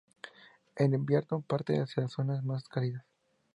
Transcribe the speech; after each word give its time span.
En 0.77 0.95
invierno 0.95 1.41
parten 1.41 1.83
hacia 1.83 2.07
zonas 2.07 2.43
más 2.43 2.67
cálidas. 2.67 3.05